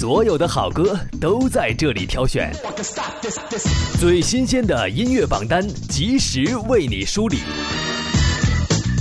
[0.00, 2.50] 所有的好歌都在这里挑选，
[4.00, 7.40] 最新鲜的音乐榜单及时为你梳理。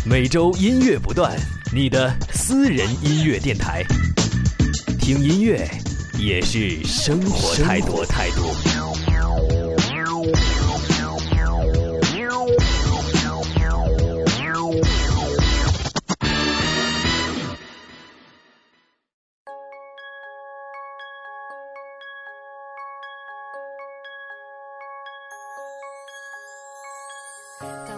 [0.06, 1.34] 每周音乐不断，
[1.74, 3.82] 你的私人音乐电台，
[5.00, 5.65] 听音乐
[6.17, 8.04] 也是生活态度。
[8.04, 8.79] 态度。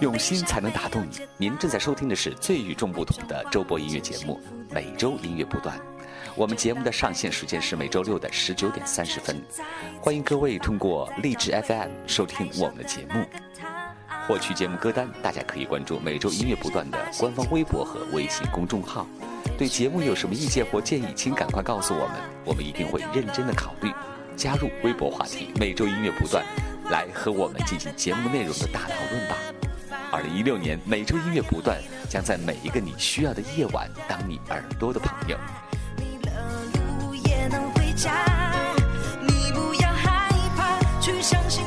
[0.01, 1.19] 用心才能打动你。
[1.37, 4.41] 您正在收听的是最与众不同的周播音乐节目
[4.73, 5.77] 《每周音乐不断》。
[6.35, 9.39] 我们节目的上线时间是每周六的十九点三十分。
[10.01, 13.23] 欢迎各位通过荔枝 FM 收听我们的节目。
[14.27, 19.05] 获取节目歌单，大家可以关注《每周音乐不断》的官方微博和微信公众号。
[19.55, 23.91] 对节目有什么意见或建议，请赶快告诉我们，我们一定会认真的考虑。
[24.35, 26.43] 加入微博话题“每周音乐不断”，
[26.89, 29.37] 来和我们进行节目内容的大讨论吧。
[30.11, 35.37] 二零一六年，每周音乐不断，将在每一个你需要的夜晚，当你耳朵的朋友。
[39.21, 41.63] 你不要害怕去相信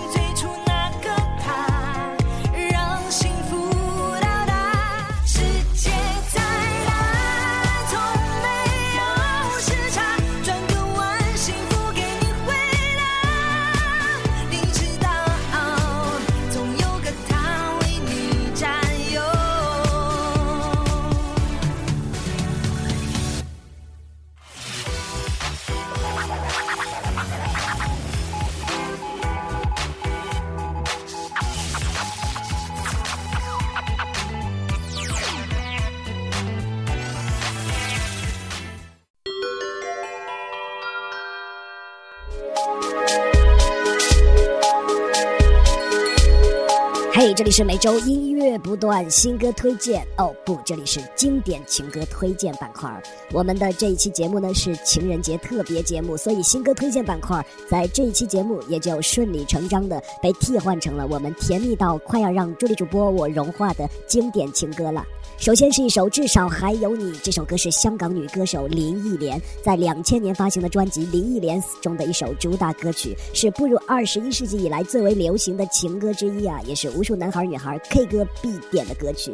[47.37, 53.03] 这里是每周音乐不断，新歌推荐哦不，这里是经典情歌推荐板块。
[53.33, 65.05] 我们的这一期节目呢是情人节特别节目，所以新歌推荐板块在这一期节目也就顺理成章的被替换成了我们甜蜜到快要让助理主播我融化的经典情歌了。
[65.37, 79.33] 首先是一首《至少还有你》，这首歌是香港女歌手林忆莲在两千年发行的专辑《林忆莲》中的一首主打歌曲，是步入二十一世纪以来最为流行的情歌之一啊，也是无数男孩女孩 K 歌必点的歌曲。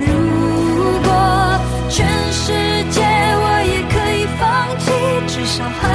[0.00, 0.06] 如
[1.04, 2.52] 果全世
[2.90, 4.90] 界我也可以放弃，
[5.28, 5.91] 至少还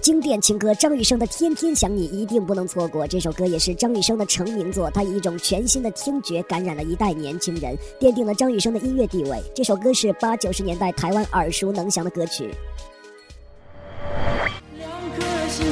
[0.00, 3.06] 经典情歌，张雨生的《天天想你》一定不能错过。
[3.06, 9.38] 这首歌也是张雨生的成名作，他以一种全新的听觉感染了一代年轻人，奠定了张雨生的音乐地位。
[9.54, 12.50] 这首歌是八九十年代台湾耳熟能详的歌曲。
[14.78, 15.66] 两颗心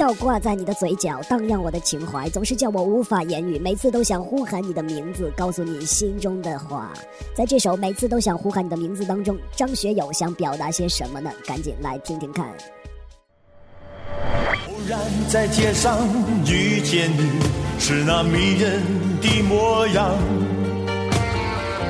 [0.00, 3.58] 笑挂在你的嘴角，荡漾我的情怀，总是叫我无法言语。
[3.58, 6.90] 每次都想呼喊你的名字，告诉你心中的话。
[7.34, 11.30] 在这首《每次都想呼喊你的名字》当中，张学友想表达些什么呢？
[11.46, 12.46] 赶紧来听听看。
[12.46, 14.98] 偶然
[15.28, 15.98] 在街上
[16.46, 17.28] 遇见你，
[17.78, 18.80] 是那迷人
[19.20, 20.16] 的模样。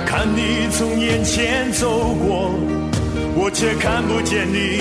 [0.04, 2.50] 看你从眼前走过，
[3.36, 4.80] 我却看不见你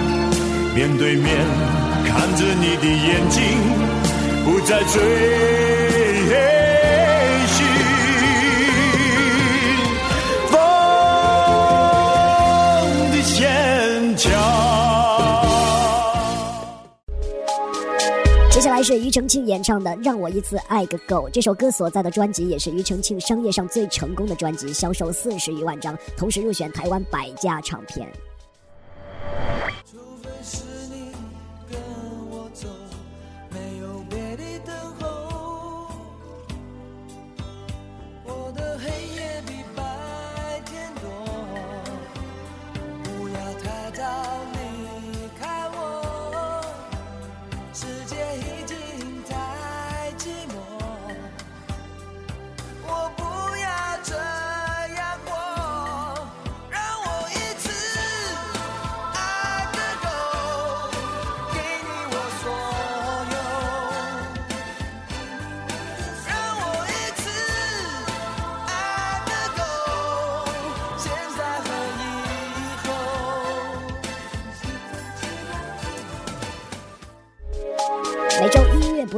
[0.73, 1.35] 面对面
[2.05, 3.41] 看着你的眼睛，
[4.45, 5.01] 不再追
[7.47, 7.65] 寻
[10.47, 10.57] 风
[13.11, 14.31] 的坚强。
[18.49, 28.09] 接下来是庾澄庆演唱的《让我一次爱个够》，这首歌所在的专辑也是庾澄庆商业上最成功的专辑，销售四十余万张，同时入选台湾百家唱片。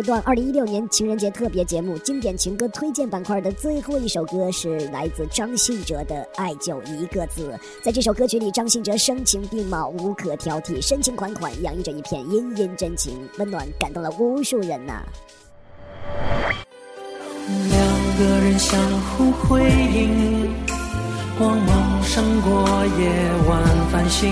[0.03, 7.51] 段，二零一六年情人节特别节目经典情歌推荐板块的最后一首歌是来自张信哲的《爱就一个字》。
[7.83, 15.01] 在这首歌曲里，张信哲声情并茂，无可挑剔，深情款款，洋溢着一片殷殷真情，温暖感动了无数人呐。
[17.47, 20.49] 两个人相互辉映，
[21.37, 23.09] 光芒胜过夜
[23.47, 24.31] 晚繁星。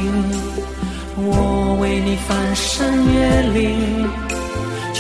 [1.18, 4.31] 我为你翻山越岭。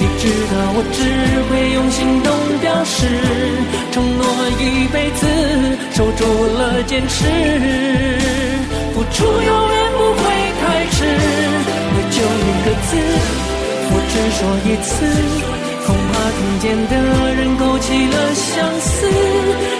[0.00, 0.98] 你知道我只
[1.48, 2.32] 会用行动
[2.64, 3.04] 表示，
[3.92, 4.24] 承诺
[4.56, 5.28] 一辈子，
[5.92, 6.24] 守住
[6.56, 7.28] 了坚持，
[8.94, 10.22] 付出永远不会
[10.56, 11.04] 太迟。
[11.92, 12.96] 爱就一个字，
[13.92, 15.04] 我只说一次，
[15.84, 16.92] 恐怕听见的
[17.34, 18.48] 人勾起了相
[18.80, 18.88] 思。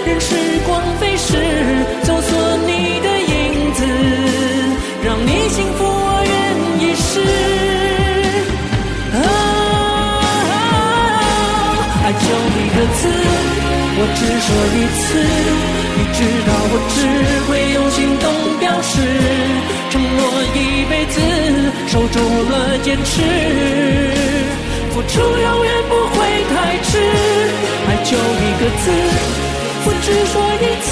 [0.04, 0.70] 任时光
[1.00, 1.32] 飞逝，
[2.04, 2.30] 搜索
[2.66, 3.80] 你的影子，
[12.80, 15.20] 个字，我只说一次。
[15.96, 16.18] 你知
[16.48, 16.96] 道我只
[17.44, 18.24] 会用行动
[18.58, 18.92] 表示，
[19.90, 20.18] 承诺
[20.56, 21.20] 一辈子，
[21.88, 22.16] 守住
[22.48, 23.20] 了坚持，
[24.94, 26.16] 付出永远不会
[26.48, 26.90] 太迟。
[27.84, 28.88] 爱就一个字，
[29.84, 30.88] 我只说一次，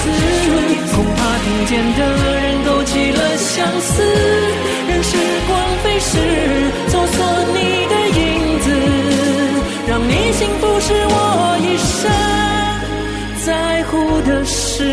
[0.93, 2.37] 恐怕听见的人
[2.67, 4.05] 勾起了相思。
[14.23, 14.85] 的事。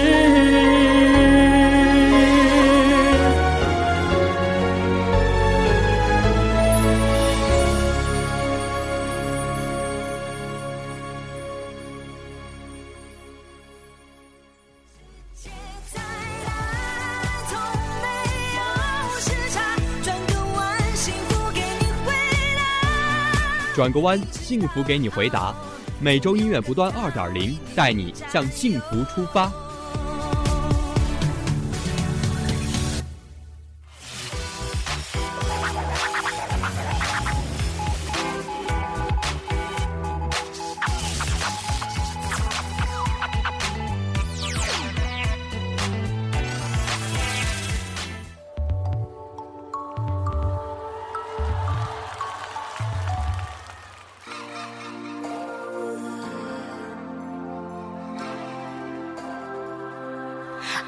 [23.76, 25.54] 转个弯，幸福给你回答。
[26.02, 29.52] 每周音乐不断二点零，带你向幸福出发。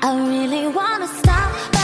[0.01, 1.76] I really wanna stop.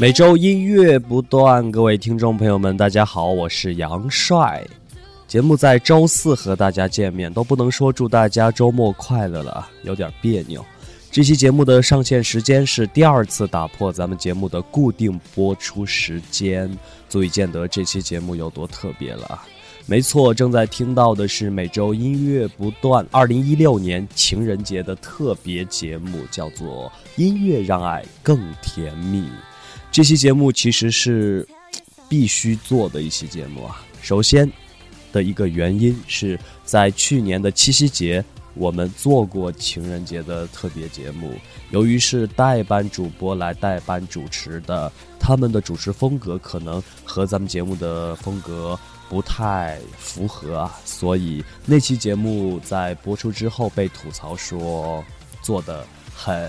[0.00, 4.66] 每周音乐不断，各位听众朋友们，大家好，我是杨帅。
[5.28, 10.64] 节目在周四和大家见面，都不能说祝大家周末快乐了，有点别扭。
[11.10, 16.74] 这期节目的上线时间是第二次打破咱们节目的固定播出时间，
[17.06, 19.42] 足以见得这期节目有多特别了。
[19.84, 26.90] 没错，正在听到的是每周音乐不断二零一六年情人节的特别节目，叫做
[27.22, 29.20] 《音乐让爱更甜蜜》。
[29.92, 31.46] 这期节目其实是
[32.08, 33.84] 必须做的一期节目啊。
[34.00, 34.50] 首先
[35.12, 41.34] 的一个原因是在去年的七夕节，我们做过情人节的特别节目。
[41.70, 48.78] 由于是代班主播来代班主持的，他们的主持风格可能和咱们节目的风格
[49.08, 55.04] 不太符合啊，所以那期节目在播出之后被吐槽说
[55.42, 56.48] 做的很。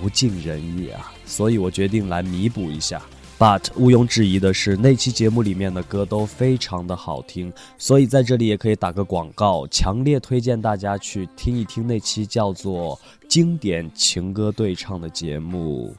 [0.00, 3.02] 不尽人意啊，所以我决定来弥补一下。
[3.36, 12.96] But 毋庸置疑的是，那期节目里面的歌都非常的好听，所以在这里也可以打个广告，强烈推荐大家去听一听那期叫做
[13.28, 15.94] 《经典情歌对唱》的节目。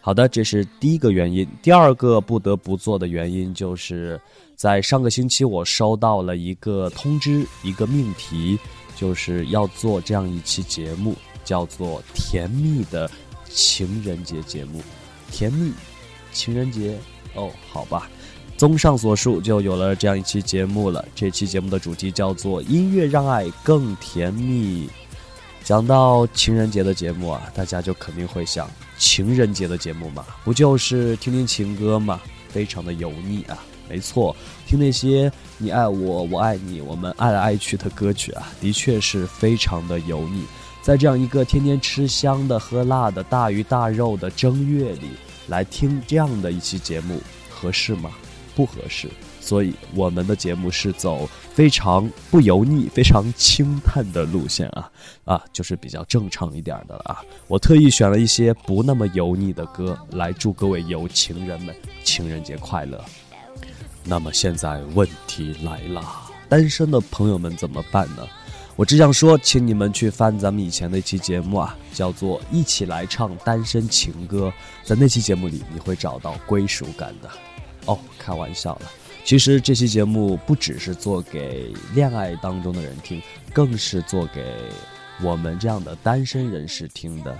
[0.00, 1.46] 好的，这是第一个原因。
[1.62, 4.20] 第二个不得不做的原因，就是
[4.56, 8.58] 在上个星期我收到了一个通知，一个命题，
[8.96, 11.14] 就是要做这样一期节目。
[11.44, 13.10] 叫做甜蜜的
[13.54, 14.82] 情人节节目，
[15.30, 15.72] 甜蜜
[16.32, 16.98] 情人节
[17.34, 18.10] 哦，好吧。
[18.56, 21.04] 综上所述，就有了这样一期节目了。
[21.14, 24.88] 这期节目的主题叫做“音乐让爱更甜蜜”。
[25.64, 33.58] 讲到情人节的节目啊，大家就肯定会想，情人节的节目嘛，不就是听听情歌嘛，非常的油腻啊。
[33.88, 34.34] 没错，
[34.66, 40.44] 听那些你爱我，我爱你，我们爱来爱去的歌曲啊，的确是非常的油腻。
[40.84, 45.12] 在这样一个天天吃香的、喝辣的、大鱼大肉的正月里，
[45.48, 48.10] 来听这样的一期节目，合适吗？
[48.54, 49.08] 不合适。
[49.40, 54.90] 所以我们的节目是走非常不油腻、非常清淡的路线啊
[55.24, 57.22] 啊，就是比较正常一点的了啊。
[57.48, 63.02] 我特意选了一些不那么油腻的歌，来祝各位有情人们情人节快乐。
[64.04, 66.04] 那么现在问题来了，
[66.46, 68.28] 单身的朋友们怎么办呢？
[68.76, 74.52] 我只想说，请你们去翻咱们以前的一期节目啊，叫做《一起来唱单身情歌》。
[74.88, 77.30] 在那期节目里，你会找到归属感的。
[77.86, 78.90] 哦，开玩笑了。
[79.24, 84.54] 其实这期节目不只是做给恋爱当中的人听，更是做给
[85.22, 87.38] 我们这样的单身人士听的。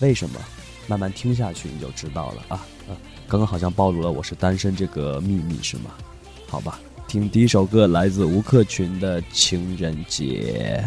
[0.00, 0.38] 为什么？
[0.86, 2.56] 慢慢听下去你就知道了啊。
[2.88, 2.96] 啊，
[3.26, 5.92] 刚刚好像暴露了我是单身这个秘密，是吗？
[6.46, 6.78] 好吧。
[7.08, 10.84] 听第一首歌，来自吴克群的《情人节》。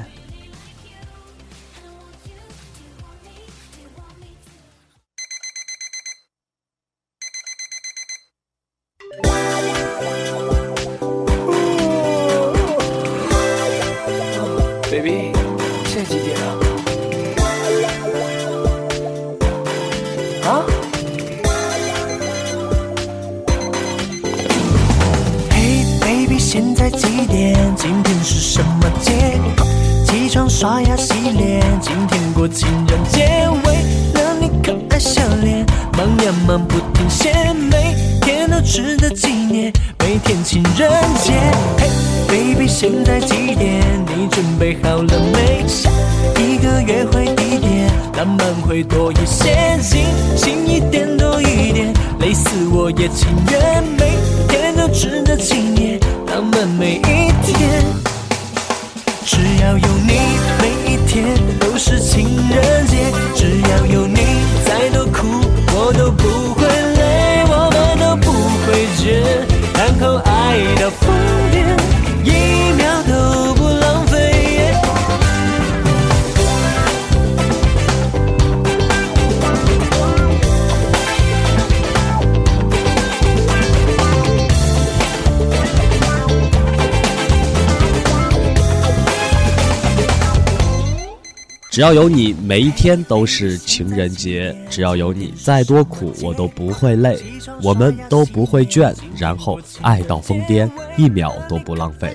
[91.71, 94.53] 只要有你，每一天都是情人节。
[94.69, 97.17] 只要有你，再多苦我都不会累，
[97.63, 102.13] 我们都不会倦，然后爱到疯癫，一秒都不浪费。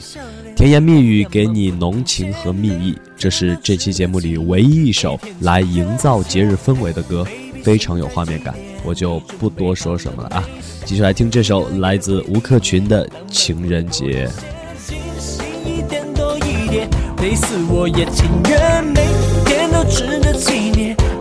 [0.55, 7.27] 甜言蜜语给你浓情和蜜意，这是这期节目里唯一一首来营造节日氛围的歌，
[7.63, 8.55] 非常有画面感。
[8.85, 10.45] 我就不多说什么了啊，
[10.85, 14.29] 继续来听这首来自吴克群的《情人节》。
[17.23, 19.01] 累死我也情愿，每，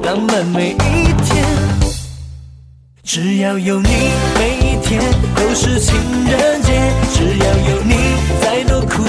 [0.05, 0.75] 浪漫每一
[1.23, 1.43] 天。
[3.01, 3.89] 只要有你，
[4.37, 5.01] 每一天
[5.35, 5.95] 都是情
[6.29, 6.73] 人节。
[7.11, 7.95] 只要有你，
[8.39, 9.03] 再多苦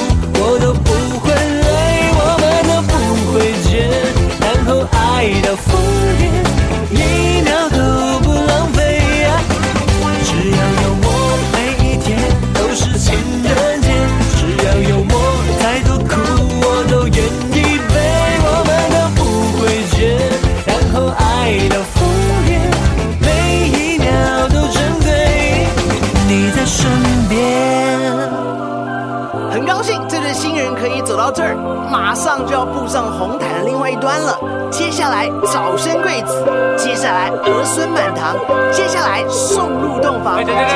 [35.27, 36.45] 来早生贵子，
[36.79, 38.37] 接下来儿孙满堂，
[38.73, 40.37] 接下来送入洞房。
[40.37, 40.71] 对对对对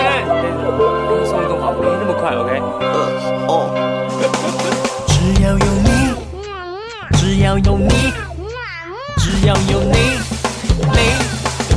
[1.06, 2.60] 对，送入洞房没那么快，OK？
[2.80, 2.96] 呃，
[3.46, 3.70] 哦。
[5.06, 5.88] 只要有你，
[7.16, 7.94] 只要有你，
[9.18, 10.18] 只要有你，
[10.82, 10.98] 你，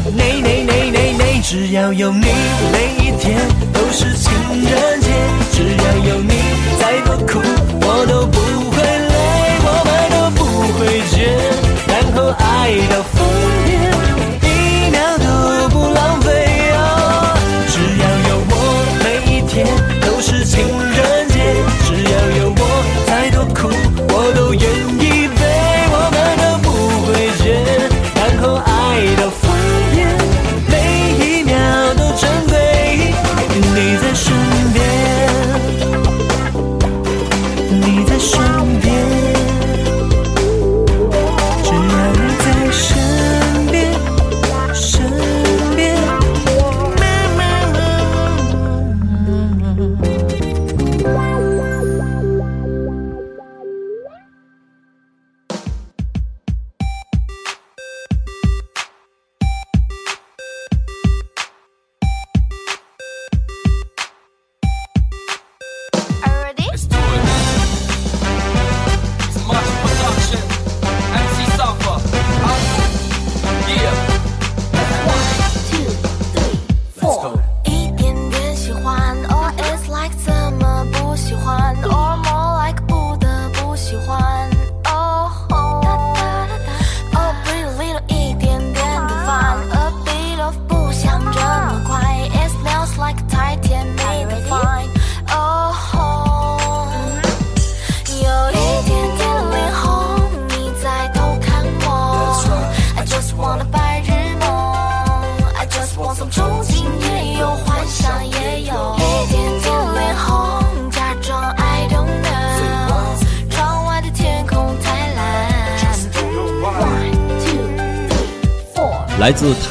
[0.10, 2.26] 你你你你你，只要有你，
[2.72, 3.38] 每一天
[3.72, 5.12] 都是情人节。
[5.52, 6.34] 只要有你，
[6.80, 7.40] 再多苦
[7.82, 8.40] 我都不
[8.72, 9.14] 会累，
[9.62, 10.42] 我们都不
[10.80, 11.53] 会倦，然
[12.16, 13.28] 后爱到疯
[13.66, 14.33] 癫，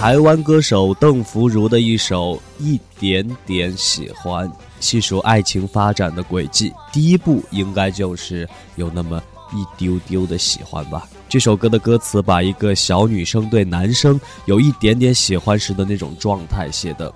[0.03, 4.49] 台湾歌手邓福如的一首《一点点喜欢》，
[4.81, 11.09] 细数爱情发展的轨迹，第一步应该就是有那么一丢丢的喜欢吧。
[11.29, 17.15] 这首歌的歌词把一个小女生对男生有一点点喜欢时的那种状态写得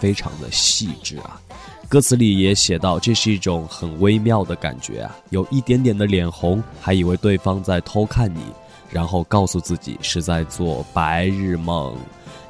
[0.00, 1.40] 非常的细致啊。
[1.88, 8.40] 歌词里也写到，这是一种很微妙的感觉啊，有一点点的脸红，还以为对方在偷看你。
[8.88, 11.96] 然后告诉自己是在做白日梦。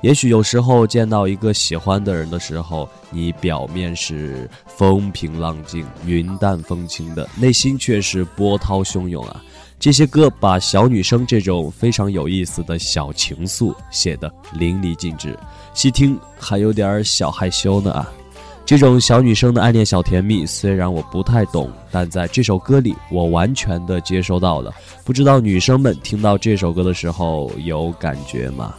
[0.02, 9.42] 也许有时候见到一个喜欢的人的时候，你表面是风平浪静、云淡风轻的，内心却是波涛汹涌啊。
[9.78, 15.38] 这些歌把小女生这种非常有意思的小情愫写得淋漓尽致，
[15.74, 18.11] 细听还有点小害羞呢啊。
[18.64, 24.72] 这种小女生的暗恋小甜蜜，虽然我不太懂，但在这首歌里，我完全的接收到了。
[25.04, 28.74] 不知道女生们听到这首歌的时候有感觉吗？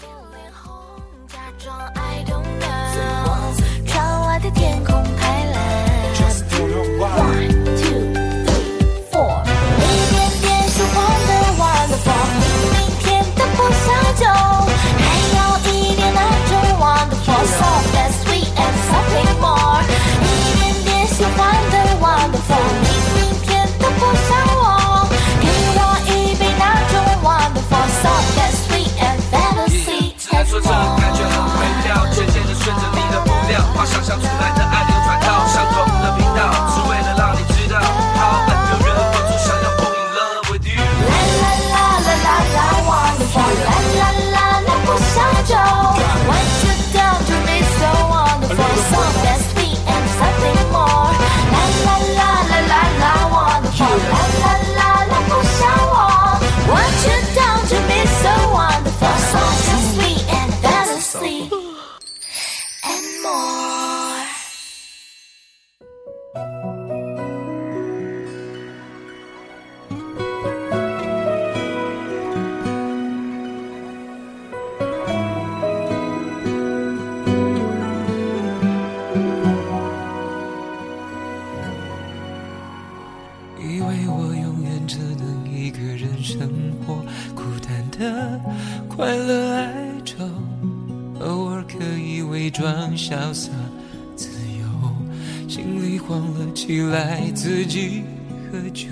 [97.08, 98.04] 爱，自己
[98.52, 98.88] 喝酒。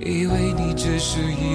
[0.00, 1.49] 以为你只是一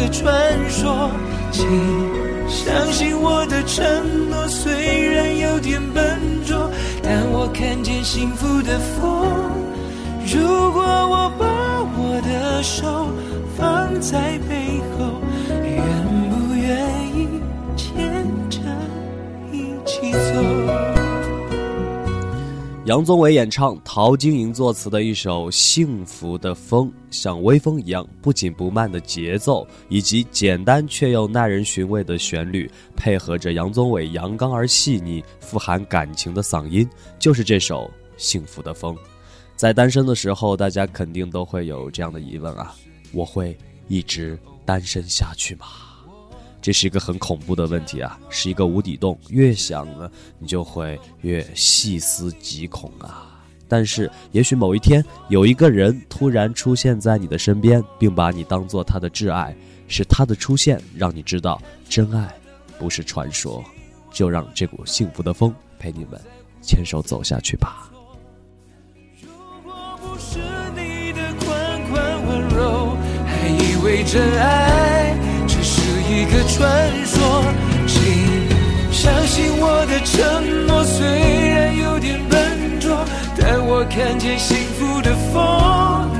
[0.00, 0.32] 个传
[0.70, 1.10] 说。
[1.52, 1.66] 请
[2.48, 3.84] 相信我的承
[4.30, 6.70] 诺，虽然有点笨拙，
[7.02, 9.52] 但我看见幸福的风。
[10.32, 11.46] 如果我把
[11.98, 13.08] 我的手
[13.56, 15.20] 放在背后，
[15.62, 15.82] 愿
[16.30, 17.28] 不愿意
[17.76, 18.58] 牵着
[19.52, 20.99] 一起走？
[22.90, 36.84] 杨宗纬演唱，陶晶莹作词的一首《幸福的风》，像微风一样不紧不慢的节奏，以及简单却又耐人寻味的旋律，配合着杨宗纬阳刚而细腻、富含感情的嗓音，
[37.16, 37.84] 就是这首
[38.16, 38.92] 《幸福的风》。
[39.54, 42.74] 在单身的时候，大家肯定都会有这样的疑问啊：
[43.12, 45.66] 我会一直单身下去吗？
[46.62, 53.26] 这是一个很恐怖的问题啊，是一个无底洞，越想呢，你就会越细思极恐啊。
[53.66, 62.34] 但是，也许某一天有一个人突然出现在你的身边，并把你当做他的挚爱，是他的出现让你知道真爱
[62.78, 63.64] 不是传说。
[64.12, 66.20] 就让这股幸福的风陪你们
[66.60, 67.88] 牵手走下去吧。
[69.22, 69.28] 如
[69.62, 70.40] 果不是
[70.74, 75.16] 你的款款温柔，还以为真爱
[76.10, 77.44] 一个传说。
[77.86, 78.02] 请
[78.90, 83.04] 相信我的承诺，虽然有点笨拙，
[83.38, 86.19] 但我看见幸福的风。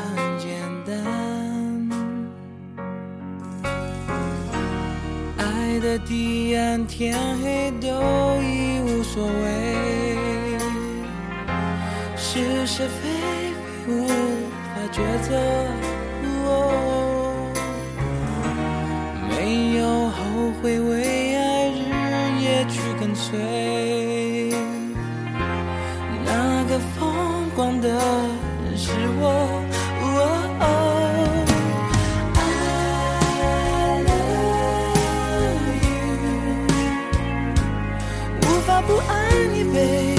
[5.91, 7.89] 的彼岸，天黑都
[8.41, 10.15] 已无所谓，
[12.15, 13.09] 是是非
[13.85, 15.35] 非无法抉择。
[16.45, 17.51] 哦
[19.29, 20.21] 没有后
[20.61, 21.81] 悔，为爱日
[22.41, 23.60] 夜去跟随。
[38.91, 40.10] 不爱你，baby。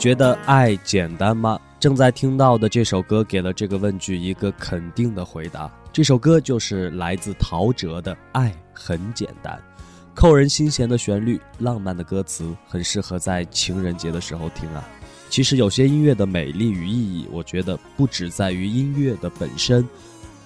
[0.00, 1.60] 觉得爱简单吗？
[1.78, 5.70] 正在听到的这首歌给了这个问句一个肯定的回答。
[5.92, 9.62] 这首歌就是来自陶喆的《爱很简单》，
[10.14, 14.82] 扣人心弦的旋律，浪漫的歌词，很适合在情人节的时候听啊。
[15.28, 19.86] 其实有些音乐的美丽与意义，我觉得不只在于音乐的本身，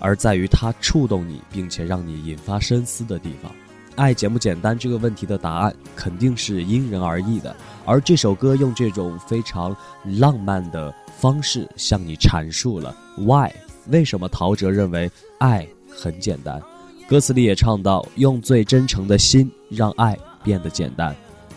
[0.01, 3.53] 而在于它触动你，并且让你引发深思的地方。
[3.97, 7.55] 爱简不简单这个问题的答案肯定是因人而异的，
[7.85, 13.51] 而这首歌用这种非常浪漫的方式向你阐述了 why
[13.89, 16.61] 为什么陶喆认为爱很简单。
[17.07, 21.15] 歌词里也唱到，用最真诚的心让爱变得简单。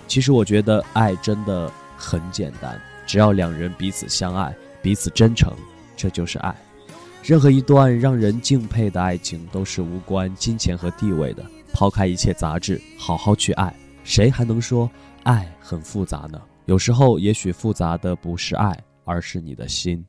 [0.07, 5.51] 其实我觉得爱真的很简单，只要两人彼此相爱，彼此真诚，
[5.95, 6.55] 这就是爱。
[7.23, 11.43] 任何一段让人敬佩的爱情都是无关金钱和地位的。
[11.77, 13.71] 抛开一切杂质，好好去爱，
[14.03, 14.89] 谁还能说
[15.21, 16.41] 爱很复杂呢？
[16.65, 20.03] 有时候，也许复杂的不是爱，而是你的心。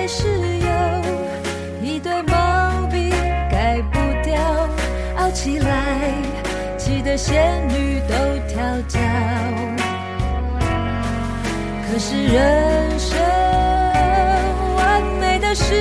[0.00, 0.70] 还是有
[1.82, 3.10] 一堆毛病
[3.50, 4.38] 改不掉，
[5.16, 6.12] 傲起来
[6.78, 8.14] 气得仙女都
[8.46, 9.00] 跳脚，
[11.90, 13.18] 可是人生
[14.76, 15.74] 完美的事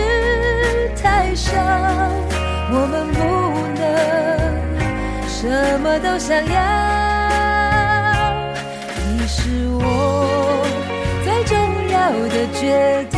[0.99, 1.53] 太少，
[2.71, 3.21] 我们不
[3.77, 3.85] 能
[5.27, 6.59] 什么都想要。
[9.11, 10.65] 你是我
[11.23, 11.55] 最重
[11.91, 13.16] 要的决定，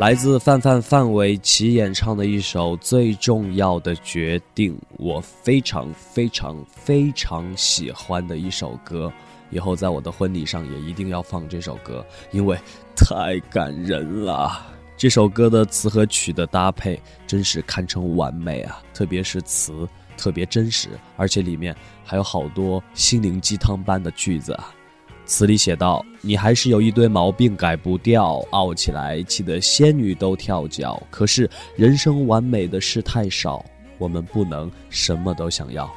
[0.00, 9.12] 来自范范范玮琪演唱的一首《最重要的决定》，我非常非常非常喜欢的一首歌。
[9.50, 12.58] 以后在我的婚礼上也一定要放这首歌，因为
[12.96, 14.66] 太感人了。
[14.96, 18.82] 这首歌的词和曲的搭配真是堪称完美啊！
[18.94, 19.86] 特别是词
[20.16, 24.74] 特别真实，而且里面还有好多心灵鸡汤般的句子啊。
[25.30, 31.00] 词里写道：“你还是有一堆毛病改不掉，傲起来气得仙女都跳脚。
[31.08, 33.64] 可是人生完美的事太少，
[33.96, 35.88] 我们不能什么都想要。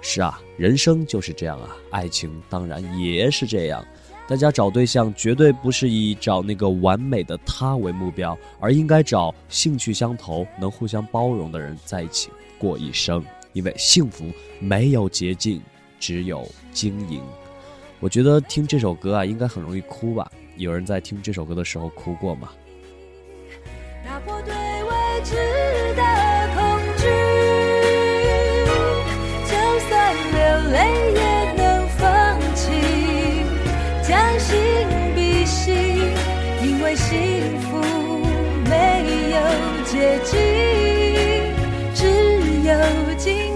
[0.00, 3.84] 是啊，人生就是这样啊，爱情当然也是这样。
[4.28, 13.22] 大家找对象绝对不是以找那个完美的他为目标，而应该找兴趣相投、能互相包容的人在一起过一生。
[13.52, 14.26] 因为幸福
[14.60, 15.60] 没有捷径，
[15.98, 17.20] 只有经营。”
[18.00, 20.30] 我觉得听这首歌啊，应该很容易哭吧？
[20.56, 22.50] 有人在听这首歌的时候哭过吗？
[24.04, 25.34] 打破对未知
[25.96, 26.02] 的
[26.54, 27.04] 恐惧，
[29.46, 29.52] 就
[29.88, 30.38] 算流
[30.72, 30.78] 泪
[31.14, 32.64] 也能放弃，
[34.02, 34.54] 将心
[35.14, 35.74] 比心，
[36.62, 37.80] 因为幸福
[38.68, 38.70] 没
[39.32, 39.36] 有
[39.84, 40.36] 捷径，
[41.94, 42.04] 只
[42.62, 42.70] 有
[43.18, 43.55] 经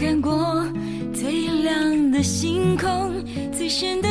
[0.00, 0.66] 看过
[1.12, 3.22] 最亮的星空
[3.52, 4.09] 最深的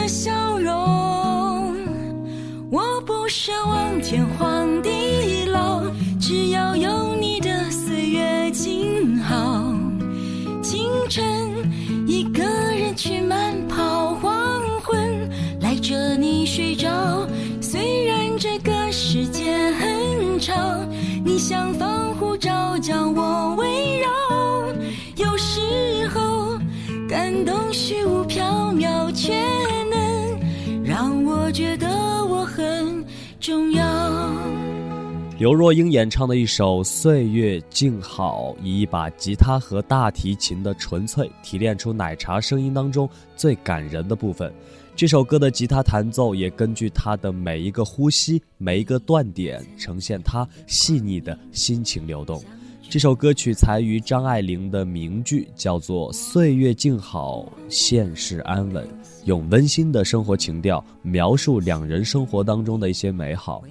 [35.40, 44.54] 刘若英演唱的一首《岁月静好》，以一把吉他和大提琴的纯粹提炼出奶茶声音当中最感人的部分。
[44.98, 52.44] 这首歌的吉他弹奏也根据她的每一个呼吸、每一个断点，呈现她细腻的心情流动。
[52.90, 58.86] 这首歌曲采于张爱玲的名句，叫做“岁月静好，现世安稳”，
[59.24, 63.64] 用温馨的生活情调描述两人生活当中的一些美好。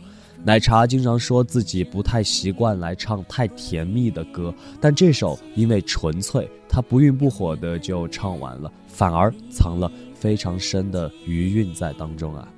[0.45, 9.91] 奶茶经常说自己不太习惯来唱太甜蜜的歌，但这首因为纯粹，他不愠不火的就唱完了，反而藏了。
[10.15, 12.49] 非常深的余韵在当中啊！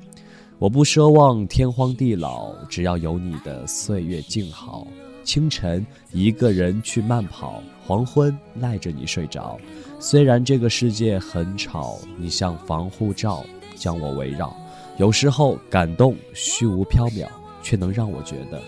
[0.59, 4.87] 我不奢望天荒地老，只要有你的岁月静好。
[5.24, 9.59] 清晨一个人去慢跑，黄昏赖着你睡着。
[9.99, 13.45] 虽然这个世界很吵，你像防护罩
[13.76, 14.57] 将我围绕。
[14.97, 17.28] 有时候感动虚无缥缈，
[17.62, 18.61] 却能让我觉得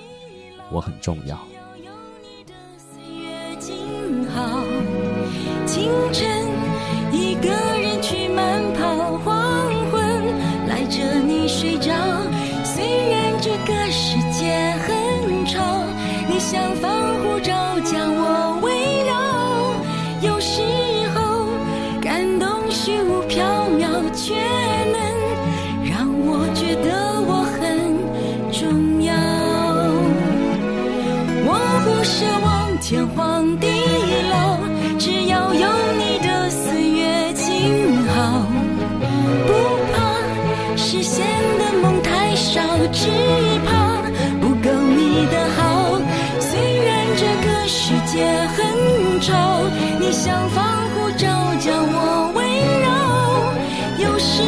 [0.71, 1.39] 我很重要。
[5.67, 6.42] 清晨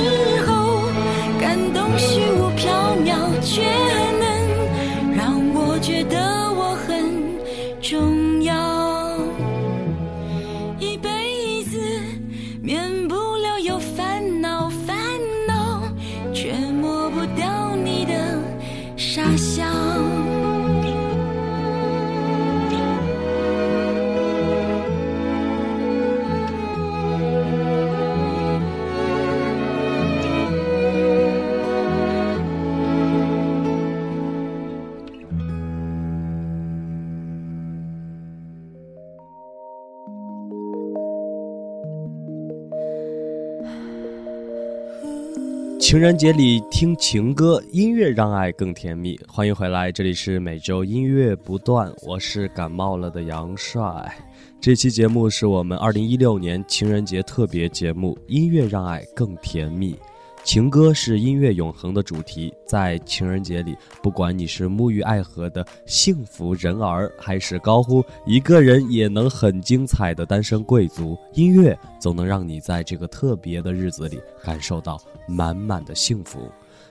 [0.02, 0.23] 有
[45.94, 49.16] 情人节里听情歌，音乐让爱更甜蜜。
[49.28, 54.12] 欢迎回来，这里是每周音乐不断，我是感冒了的杨帅。
[54.60, 59.94] 这期节目是我们二零一六年情人节特别节目，音乐让爱更甜蜜。
[60.42, 76.50] 情歌是音乐永恒的主题，在情人节里，不管你是沐浴爱河的幸福人儿，还是高呼一个人也能很精彩的单身贵族，音乐总能让你在这个特别的日子里感受到满满的幸福。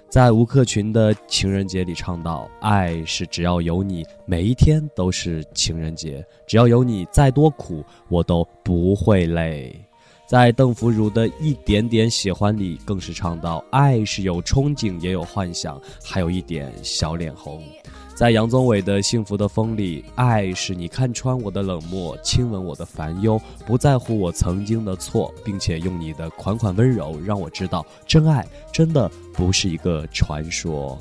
[0.10, 9.76] 在吴克群的情人节里唱到：“爱是只要有你，每一天都是情人节；只要有你，再多苦我都不会累。”
[10.26, 17.64] 在邓福如的一点点喜欢里，更是唱到：“爱是有憧憬，也有幻想，还有一点小脸红。”
[18.16, 30.98] 在杨宗纬的《幸福的风》里，爱是你看穿我的冷漠，亲吻我的烦忧，不在乎我曾经的错，并且用你的款款温柔让我知道，真爱真的不是一个传说。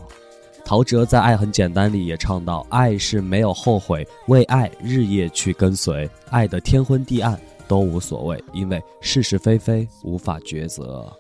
[0.65, 7.39] 陶喆在《爱很简单》里也唱到：“爱是没有后悔，为爱日夜去跟随，爱的天昏地暗。”
[7.69, 11.11] 都无所谓，因为是是非非无法抉择。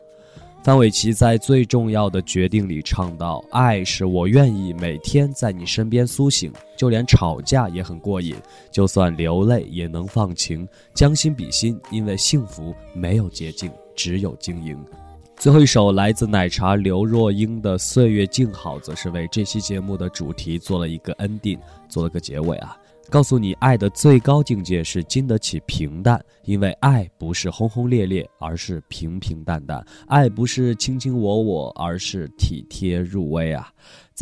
[0.63, 8.37] 范玮琪在最重要的决定里唱到：“爱是我愿意每天在你身边苏醒，就连吵架也很过瘾，
[8.71, 14.79] 就算流泪也能放晴，将心比心，因为幸福没有捷径，只有经营。”
[15.37, 21.59] 最后一首来自奶茶刘若英的《岁月静好》，则是为这期节目的主题做了一个 ending，
[21.89, 22.77] 做了个结尾啊。
[23.13, 33.71] 告诉你，爱的最高境界是经得起平淡，因为爱不是轰轰烈烈，而是平平淡淡；爱不是卿卿我我，而是体贴入微啊。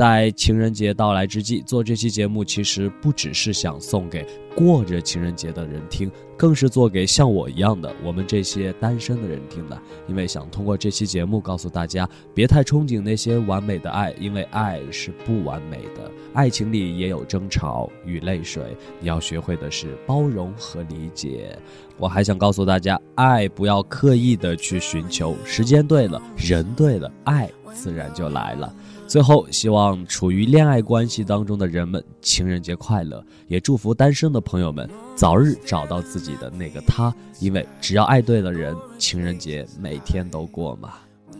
[0.00, 4.26] 在情人节到来之际，做这期节目其实不只是想送给
[4.56, 9.78] 过着情人节的人听，更是做给像我一样的我们这些单身的人听的。
[10.08, 16.10] 因为想通过这期节目告诉大家，别太憧憬那些完美的爱，因为爱是不完美的。
[16.32, 21.54] 爱情里也有争吵与泪水，你要学会的是包容和理解。
[21.98, 28.74] 我还想告诉大家，爱不要刻意的去寻求，时间对了，人对了，爱自然就来了。
[29.10, 37.12] 最后，希望处于恋爱关系当中的人们情人节快乐，也祝福单身的朋友们早日找到自己的那个他。
[37.40, 40.90] 因为只要爱对了人，情人节每天都过嘛。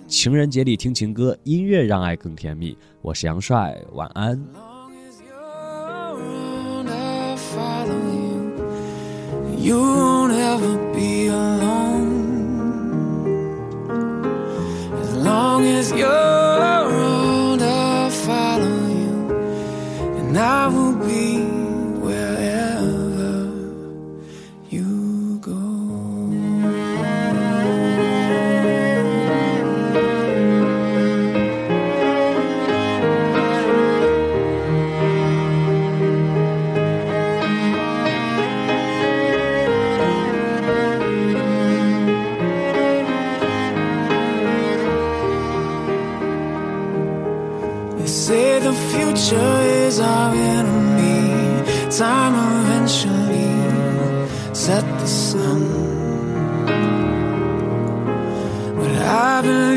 [0.09, 2.77] 情人节里听情歌，音乐让爱更甜蜜。
[3.03, 4.37] 我是杨帅，晚安。
[9.57, 12.51] You won't ever be alone
[15.01, 16.09] as long as you
[20.41, 21.37] I will be
[22.01, 23.33] wherever
[24.71, 25.61] you go.
[47.99, 49.60] They say the future
[49.91, 51.19] is our enemy.
[51.91, 53.51] Time eventually
[54.55, 55.61] set the sun.
[58.79, 58.93] But
[59.27, 59.70] I believe